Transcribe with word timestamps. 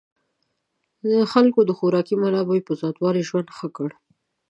خلکو 1.31 1.59
د 1.65 1.71
خوراکي 1.77 2.15
منابعو 2.23 2.65
په 2.67 2.73
زیاتوالي 2.81 3.21
ژوند 3.29 3.47
ښه 3.57 3.67
کړ. 3.75 3.89